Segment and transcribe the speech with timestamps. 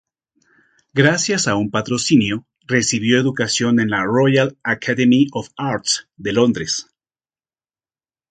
[0.95, 6.87] Gracias a un patrocinio recibió educación en la "Royal Academy of Arts" de Londres.